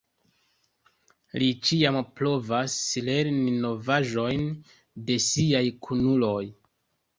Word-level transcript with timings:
Li 1.43 1.49
ĉiam 1.67 1.99
provas 2.21 2.79
lerni 3.11 3.55
novaĵojn 3.67 4.49
de 5.11 5.21
siaj 5.29 5.65
kunuloj. 5.89 6.45